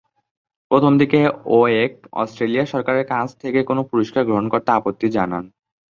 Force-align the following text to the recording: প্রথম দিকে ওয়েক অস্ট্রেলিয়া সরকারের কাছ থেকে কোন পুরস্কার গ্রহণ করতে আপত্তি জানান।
প্রথম 0.71 0.93
দিকে 1.01 1.19
ওয়েক 1.53 1.91
অস্ট্রেলিয়া 2.13 2.65
সরকারের 2.65 3.05
কাছ 3.07 3.27
থেকে 3.41 3.59
কোন 3.69 3.77
পুরস্কার 3.89 4.21
গ্রহণ 4.25 4.45
করতে 4.53 4.69
আপত্তি 4.71 5.07
জানান। 5.17 5.43